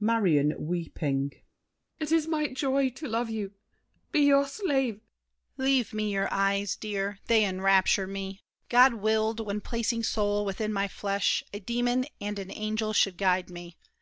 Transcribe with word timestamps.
MARION 0.00 0.52
(weeping). 0.58 1.32
It 1.98 2.12
is 2.12 2.26
my 2.28 2.48
joy 2.48 2.90
to 2.90 3.08
love 3.08 3.30
you—be 3.30 4.20
your 4.20 4.46
slave. 4.46 4.96
DIDIER. 4.96 5.00
Leave 5.56 5.94
me 5.94 6.12
your 6.12 6.28
eyes, 6.30 6.76
dear; 6.76 7.20
they 7.26 7.42
enrapture 7.42 8.06
me! 8.06 8.42
God 8.68 8.92
willed, 8.92 9.40
when 9.40 9.62
placing 9.62 10.02
soul 10.02 10.44
within 10.44 10.74
my 10.74 10.88
flesh, 10.88 11.42
A 11.54 11.60
demon 11.60 12.04
and 12.20 12.38
an 12.38 12.50
angel 12.50 12.92
should 12.92 13.16
guide 13.16 13.48
me. 13.48 13.78